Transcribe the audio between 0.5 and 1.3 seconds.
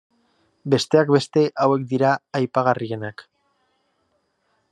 Besteak